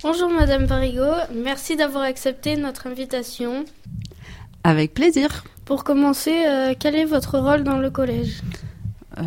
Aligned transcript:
Bonjour 0.00 0.30
Madame 0.30 0.68
Parigo, 0.68 1.10
merci 1.34 1.74
d'avoir 1.74 2.04
accepté 2.04 2.56
notre 2.56 2.86
invitation. 2.86 3.64
Avec 4.62 4.94
plaisir. 4.94 5.42
Pour 5.64 5.82
commencer, 5.82 6.44
euh, 6.46 6.74
quel 6.78 6.94
est 6.94 7.04
votre 7.04 7.36
rôle 7.36 7.64
dans 7.64 7.78
le 7.78 7.90
collège? 7.90 8.42
Euh, 9.18 9.22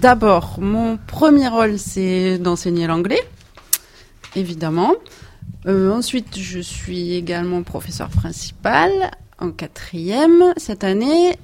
D'abord, 0.00 0.60
mon 0.60 0.96
premier 0.96 1.48
rôle, 1.48 1.76
c'est 1.76 2.38
d'enseigner 2.38 2.86
l'anglais, 2.86 3.20
évidemment. 4.36 4.94
Euh, 5.66 5.90
ensuite, 5.90 6.38
je 6.38 6.60
suis 6.60 7.14
également 7.14 7.64
professeur 7.64 8.08
principal 8.08 8.92
en 9.40 9.50
quatrième 9.50 10.54
cette 10.56 10.84
année. 10.84 11.36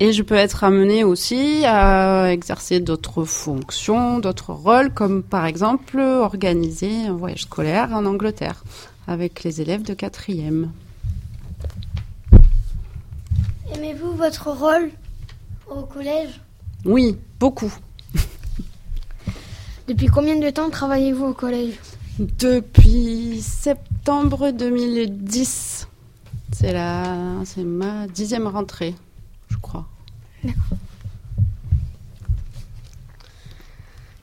Et 0.00 0.12
je 0.12 0.22
peux 0.22 0.36
être 0.36 0.62
amenée 0.62 1.02
aussi 1.02 1.64
à 1.66 2.32
exercer 2.32 2.78
d'autres 2.78 3.24
fonctions, 3.24 4.20
d'autres 4.20 4.52
rôles, 4.52 4.94
comme 4.94 5.24
par 5.24 5.44
exemple 5.44 5.98
organiser 5.98 7.06
un 7.06 7.14
voyage 7.14 7.42
scolaire 7.42 7.92
en 7.92 8.06
Angleterre 8.06 8.62
avec 9.08 9.42
les 9.42 9.60
élèves 9.60 9.82
de 9.82 9.94
quatrième. 9.94 10.70
Aimez-vous 13.74 14.12
votre 14.12 14.50
rôle 14.50 14.90
au 15.68 15.82
collège? 15.82 16.40
Oui, 16.84 17.18
beaucoup. 17.40 17.72
Depuis 19.88 20.06
combien 20.06 20.38
de 20.38 20.50
temps 20.50 20.70
travaillez-vous 20.70 21.26
au 21.26 21.34
collège? 21.34 21.74
Depuis 22.18 23.40
septembre 23.42 24.50
2010. 24.52 25.88
C'est 26.52 26.72
la, 26.72 27.04
c'est 27.44 27.64
ma 27.64 28.06
dixième 28.08 28.46
rentrée, 28.46 28.94
je 29.48 29.56
crois. 29.58 29.86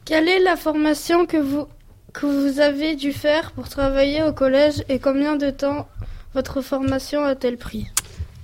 Quelle 0.06 0.28
est 0.28 0.40
la 0.40 0.56
formation 0.56 1.26
que 1.26 1.38
vous, 1.38 1.66
que 2.14 2.26
vous 2.26 2.60
avez 2.60 2.96
dû 2.96 3.12
faire 3.12 3.52
pour 3.54 3.70
travailler 3.70 4.24
au 4.24 4.34
collège 4.34 4.84
et 4.88 5.00
combien 5.00 5.36
de 5.36 5.50
temps 5.50 5.88
votre 6.34 6.62
formation 6.62 7.24
a-t-elle 7.24 7.58
pris? 7.58 7.88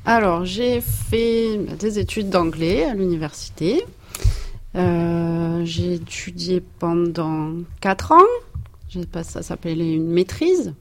Alors, 0.06 0.46
j'ai 0.46 0.82
fait 0.82 1.58
des 1.80 2.00
études 2.00 2.30
d'anglais 2.30 2.86
à 2.86 2.96
l'université. 2.96 3.86
Euh, 4.76 5.62
j'ai 5.64 5.94
étudié 5.94 6.64
pendant 6.80 7.54
quatre 7.80 8.12
ans. 8.12 8.26
Ça 9.24 9.44
s'appelait 9.44 9.94
une 9.94 10.10
maîtrise. 10.10 10.74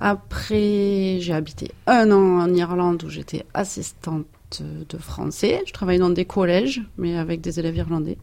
Après, 0.00 1.18
j'ai 1.20 1.32
habité 1.32 1.72
un 1.86 2.10
an 2.10 2.40
en 2.40 2.54
Irlande 2.54 3.04
où 3.04 3.10
j'étais 3.10 3.44
assistante 3.54 4.26
de 4.60 4.98
français. 4.98 5.62
Je 5.66 5.72
travaillais 5.72 5.98
dans 5.98 6.10
des 6.10 6.24
collèges, 6.24 6.82
mais 6.98 7.16
avec 7.16 7.40
des 7.40 7.58
élèves 7.58 7.76
irlandais. 7.76 8.18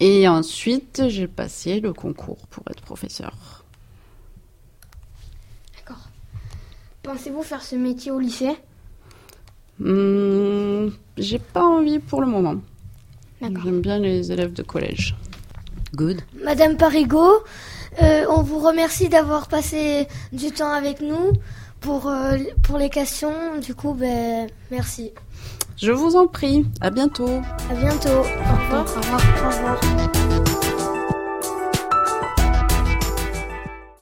Et 0.00 0.26
ensuite, 0.26 1.04
j'ai 1.08 1.28
passé 1.28 1.80
le 1.80 1.92
concours 1.92 2.38
pour 2.50 2.64
être 2.70 2.82
professeur. 2.82 3.64
D'accord. 5.76 6.08
Pensez-vous 7.02 7.42
faire 7.42 7.62
ce 7.62 7.76
métier 7.76 8.10
au 8.10 8.18
lycée? 8.18 8.56
Hmm, 9.78 10.88
J'ai 11.16 11.38
pas 11.38 11.64
envie 11.64 11.98
pour 11.98 12.20
le 12.20 12.26
moment. 12.26 12.56
J'aime 13.40 13.80
bien 13.80 13.98
les 13.98 14.30
élèves 14.32 14.52
de 14.52 14.62
collège. 14.62 15.16
Good. 15.94 16.22
Madame 16.42 16.76
Parigo, 16.76 17.42
euh, 18.00 18.24
on 18.30 18.42
vous 18.42 18.58
remercie 18.60 19.08
d'avoir 19.08 19.48
passé 19.48 20.06
du 20.32 20.50
temps 20.52 20.72
avec 20.72 21.00
nous 21.00 21.32
pour, 21.82 22.08
euh, 22.08 22.38
pour 22.62 22.78
les 22.78 22.88
questions. 22.88 23.58
Du 23.60 23.74
coup, 23.74 23.92
ben, 23.92 24.48
merci. 24.70 25.12
Je 25.76 25.92
vous 25.92 26.16
en 26.16 26.26
prie. 26.26 26.64
À 26.80 26.90
bientôt. 26.90 27.42
À 27.70 27.74
bientôt. 27.74 28.08
Au 28.08 28.22
revoir. 28.22 28.86
Au 28.86 29.00
revoir. 29.00 29.22
Au 29.44 29.48
revoir. 29.48 30.61